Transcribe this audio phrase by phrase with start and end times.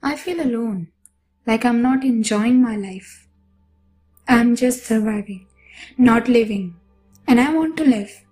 [0.00, 0.92] I feel alone,
[1.44, 3.26] like I'm not enjoying my life.
[4.28, 5.48] I'm just surviving,
[5.96, 6.76] not living,
[7.26, 8.24] and I want to live.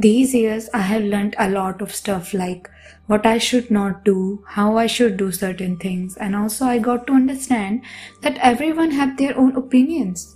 [0.00, 2.68] These years, I have learned a lot of stuff like
[3.06, 7.06] what I should not do, how I should do certain things, and also I got
[7.06, 7.82] to understand
[8.22, 10.34] that everyone have their own opinions,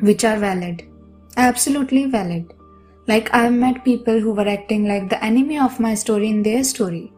[0.00, 0.86] which are valid,
[1.38, 2.52] absolutely valid.
[3.06, 6.62] Like I've met people who were acting like the enemy of my story in their
[6.62, 7.13] story.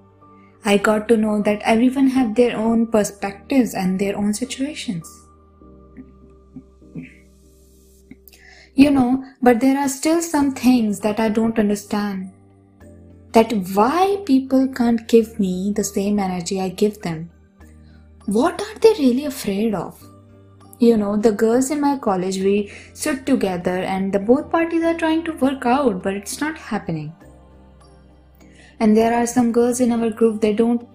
[0.66, 5.08] I got to know that everyone have their own perspectives and their own situations.
[8.74, 12.32] You know, but there are still some things that I don't understand.
[13.30, 17.30] That why people can't give me the same energy I give them.
[18.24, 20.02] What are they really afraid of?
[20.80, 24.98] You know, the girls in my college, we sit together and the both parties are
[24.98, 27.14] trying to work out, but it's not happening.
[28.80, 30.86] And there are some girls in our group, they don't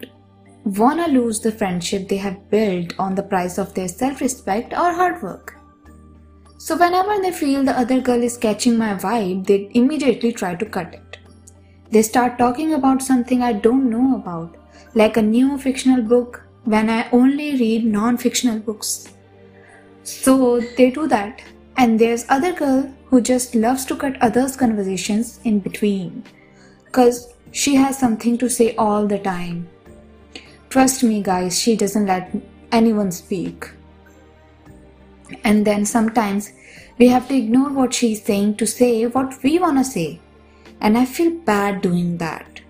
[0.63, 4.93] wanna lose the friendship they have built on the price of their self respect or
[4.93, 5.55] hard work.
[6.57, 10.65] So, whenever they feel the other girl is catching my vibe, they immediately try to
[10.65, 11.17] cut it.
[11.89, 14.57] They start talking about something I don't know about,
[14.93, 19.11] like a new fictional book when I only read non fictional books.
[20.03, 21.41] So, they do that.
[21.77, 26.23] And there's other girl who just loves to cut others' conversations in between.
[26.91, 29.67] Cause she has something to say all the time.
[30.69, 32.31] Trust me, guys, she doesn't let
[32.71, 33.69] anyone speak.
[35.43, 36.51] And then sometimes
[36.97, 40.19] we have to ignore what she's saying to say what we want to say.
[40.79, 42.61] And I feel bad doing that.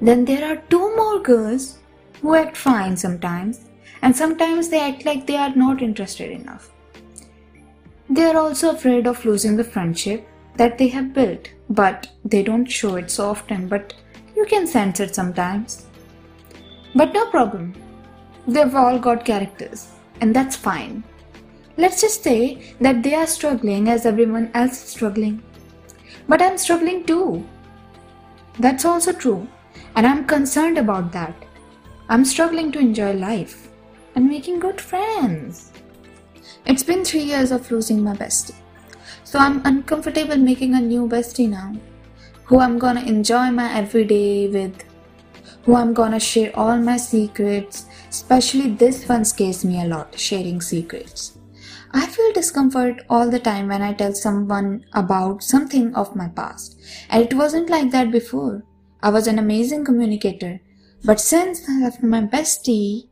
[0.00, 1.78] Then there are two more girls
[2.20, 3.60] who act fine sometimes,
[4.02, 6.70] and sometimes they act like they are not interested enough.
[8.08, 10.26] They are also afraid of losing the friendship
[10.56, 13.94] that they have built, but they don't show it so often, but
[14.40, 15.86] you can sense it sometimes.
[16.94, 17.74] But no problem.
[18.48, 19.88] They've all got characters,
[20.22, 21.04] and that's fine.
[21.76, 25.42] Let's just say that they are struggling as everyone else is struggling.
[26.26, 27.46] But I'm struggling too.
[28.58, 29.46] That's also true,
[29.94, 31.34] and I'm concerned about that.
[32.08, 33.68] I'm struggling to enjoy life
[34.14, 35.72] and making good friends.
[36.64, 38.56] It's been three years of losing my bestie,
[39.22, 41.74] so I'm uncomfortable making a new bestie now,
[42.50, 44.82] who I'm gonna enjoy my everyday with,
[45.62, 50.60] who I'm gonna share all my secrets, especially this one scares me a lot sharing
[50.60, 51.38] secrets.
[51.92, 56.76] I feel discomfort all the time when I tell someone about something of my past.
[57.08, 58.64] And it wasn't like that before.
[59.00, 60.60] I was an amazing communicator.
[61.04, 63.10] But since I left my bestie,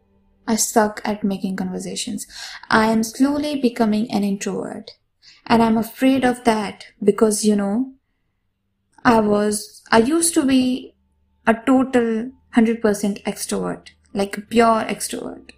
[0.49, 2.27] I suck at making conversations.
[2.71, 4.91] I am slowly becoming an introvert.
[5.47, 7.93] And I'm afraid of that because, you know,
[9.05, 10.95] I was, I used to be
[11.47, 15.51] a total 100% extrovert, like a pure extrovert.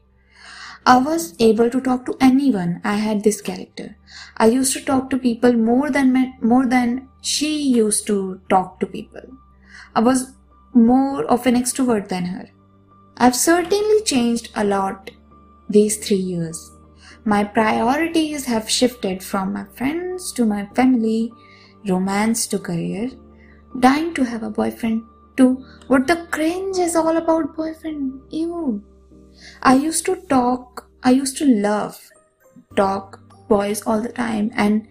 [0.86, 2.80] I was able to talk to anyone.
[2.84, 3.96] I had this character.
[4.36, 8.86] I used to talk to people more than more than she used to talk to
[8.86, 9.20] people.
[9.94, 10.32] I was
[10.72, 12.48] more of an extrovert than her.
[13.18, 15.10] I've certainly changed a lot
[15.68, 16.70] these three years.
[17.24, 21.30] My priorities have shifted from my friends to my family,
[21.86, 23.10] romance to career,
[23.78, 25.02] dying to have a boyfriend
[25.36, 28.20] to what the cringe is all about boyfriend.
[28.30, 28.82] Ew.
[29.62, 32.10] I used to talk, I used to love
[32.76, 34.86] talk boys all the time and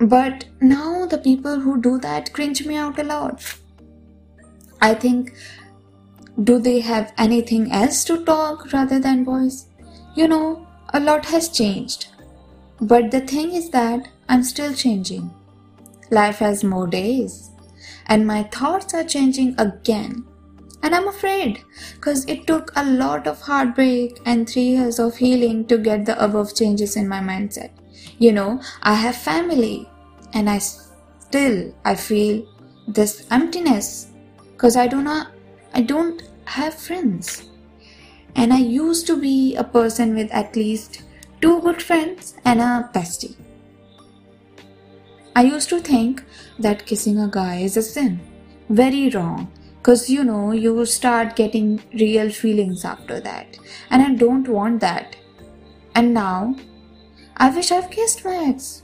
[0.00, 3.54] but now the people who do that cringe me out a lot.
[4.80, 5.34] I think
[6.42, 9.66] do they have anything else to talk rather than boys?
[10.14, 12.06] You know, a lot has changed.
[12.80, 15.30] But the thing is that I'm still changing.
[16.10, 17.50] Life has more days,
[18.06, 20.24] and my thoughts are changing again.
[20.82, 21.64] And I'm afraid
[21.94, 26.22] because it took a lot of heartbreak and three years of healing to get the
[26.22, 27.70] above changes in my mindset.
[28.18, 29.88] You know, I have family
[30.32, 32.46] and I still I feel
[32.86, 34.08] this emptiness
[34.52, 35.32] because I do not
[35.74, 37.50] I don't have friends.
[38.34, 41.02] And I used to be a person with at least
[41.40, 43.36] two good friends and a bestie.
[45.38, 46.24] I used to think
[46.58, 48.18] that kissing a guy is a sin.
[48.68, 49.52] Very wrong.
[49.76, 53.56] Because you know you start getting real feelings after that.
[53.90, 55.14] And i don't want that.
[55.94, 56.56] And now
[57.36, 58.82] i wish i've kissed my ex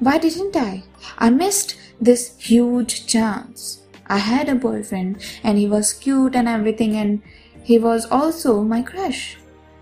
[0.00, 0.82] why didn't i?
[1.18, 3.70] I missed this huge chance.
[4.08, 7.22] I had a boyfriend and he was cute and everything and
[7.62, 9.38] he was also my crush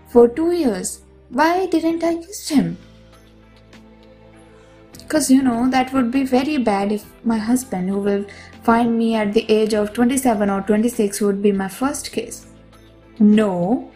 [0.07, 0.97] for two years.
[1.29, 2.77] Why didn't i kiss him
[5.13, 8.25] because you know that would be very bad if my husband who will
[8.63, 12.47] find me at the age of 27 or 26 would be my first kiss.
[13.19, 13.91] No,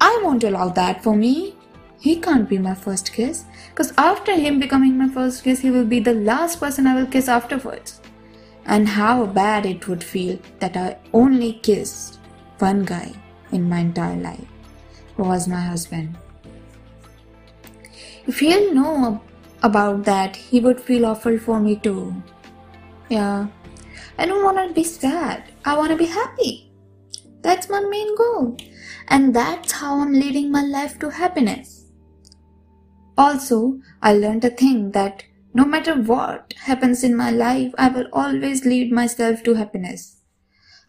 [0.00, 1.54] I won't allow that for me.
[2.00, 5.84] He can't be my first kiss because after him becoming my first kiss, he will
[5.84, 8.00] be the last person I will kiss afterwards.
[8.64, 12.18] And how bad it would feel that I only kissed
[12.60, 13.12] one guy
[13.52, 14.48] in my entire life
[15.18, 16.16] who was my husband.
[18.26, 19.20] If he'll know
[19.64, 22.14] about that, he would feel awful for me too.
[23.08, 23.48] Yeah,
[24.18, 25.52] I don't want to be sad.
[25.64, 26.70] I want to be happy.
[27.40, 28.56] That's my main goal.
[29.08, 31.86] And that's how I'm leading my life to happiness.
[33.16, 35.24] Also, I learned a thing that
[35.54, 40.20] no matter what happens in my life, I will always lead myself to happiness.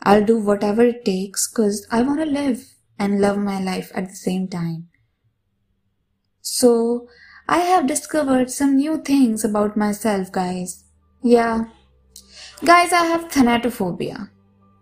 [0.03, 4.09] I'll do whatever it takes because I want to live and love my life at
[4.09, 4.89] the same time.
[6.41, 7.07] So,
[7.47, 10.83] I have discovered some new things about myself, guys.
[11.21, 11.65] Yeah.
[12.63, 14.29] Guys, I have thanatophobia.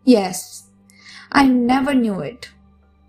[0.05, 0.69] Yes.
[1.31, 2.51] I never knew it.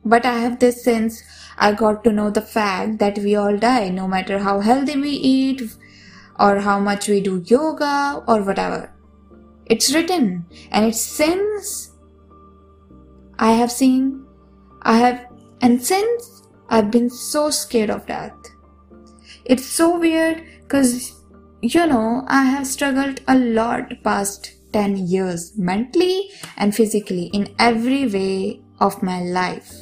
[0.05, 1.23] But I have this sense
[1.57, 5.11] I got to know the fact that we all die no matter how healthy we
[5.11, 5.63] eat
[6.41, 8.93] or how much we do yoga or whatever.
[9.67, 11.93] It's written and it's since
[13.39, 14.27] I have seen,
[14.83, 15.27] I have,
[15.61, 18.35] and since I've been so scared of death.
[19.45, 21.13] It's so weird because,
[21.61, 28.07] you know, I have struggled a lot past 10 years mentally and physically in every
[28.09, 29.73] way of my life.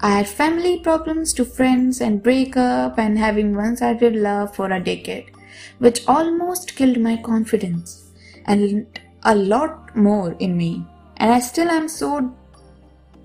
[0.00, 5.32] I had family problems to friends and breakup and having one-sided love for a decade,
[5.78, 8.10] which almost killed my confidence
[8.46, 8.86] and
[9.24, 10.86] a lot more in me.
[11.16, 12.32] And I still am so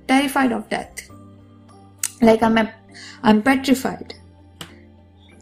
[0.07, 1.09] terrified of death.
[2.21, 2.73] Like I'm a,
[3.23, 4.15] I'm petrified.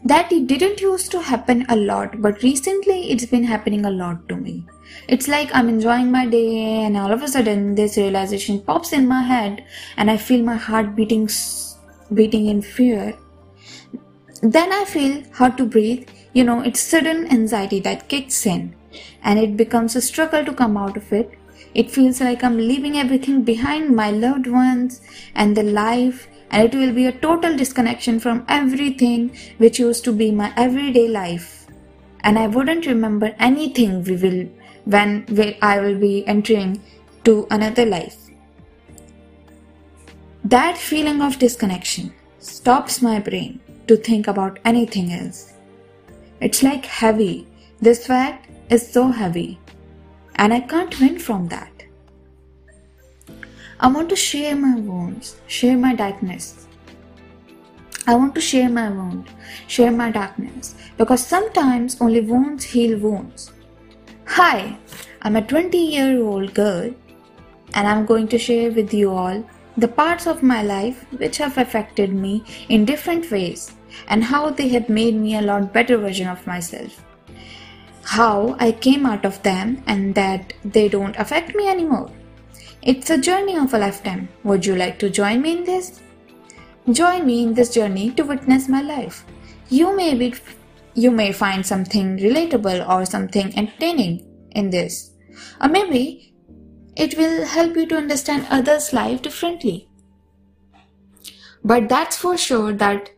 [0.04, 4.28] That it didn't used to happen a lot, but recently it's been happening a lot
[4.28, 4.66] to me.
[5.08, 9.06] It's like I'm enjoying my day and all of a sudden this realization pops in
[9.06, 9.64] my head
[9.96, 11.28] and I feel my heart beating
[12.12, 13.16] beating in fear.
[14.42, 16.08] Then I feel hard to breathe.
[16.32, 18.74] You know, it's sudden anxiety that kicks in
[19.22, 21.38] and it becomes a struggle to come out of it.
[21.74, 25.00] It feels like I'm leaving everything behind my loved ones
[25.34, 30.12] and the life and it will be a total disconnection from everything which used to
[30.12, 31.66] be my everyday life.
[32.20, 34.48] And I wouldn't remember anything we will
[34.84, 35.26] when
[35.62, 36.82] I will be entering
[37.24, 38.16] to another life.
[40.44, 45.54] That feeling of disconnection stops my brain to think about anything else.
[46.40, 47.46] It's like heavy.
[47.80, 49.58] This fact is so heavy,
[50.36, 51.81] and I can't win from that.
[53.80, 56.66] I want to share my wounds, share my darkness.
[58.06, 59.28] I want to share my wound,
[59.68, 63.52] share my darkness, because sometimes only wounds heal wounds.
[64.26, 64.76] Hi,
[65.22, 66.92] I'm a 20 year old girl
[67.74, 69.44] and I'm going to share with you all
[69.76, 73.72] the parts of my life which have affected me in different ways
[74.08, 77.04] and how they have made me a lot better version of myself.
[78.04, 82.10] How I came out of them and that they don't affect me anymore.
[82.84, 84.28] It's a journey of a lifetime.
[84.42, 86.00] Would you like to join me in this?
[86.90, 89.24] Join me in this journey to witness my life.
[89.68, 90.34] You may be
[90.94, 95.12] you may find something relatable or something entertaining in this.
[95.60, 96.34] Or maybe
[96.96, 99.88] it will help you to understand others' life differently.
[101.64, 103.10] But that's for sure that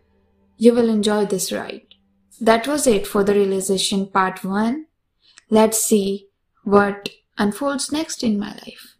[0.58, 1.86] you will enjoy this ride.
[2.38, 4.84] That was it for the realization part 1.
[5.48, 6.28] Let's see
[6.64, 7.08] what
[7.38, 8.93] unfolds next in my life.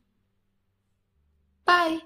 [1.66, 1.98] Bye.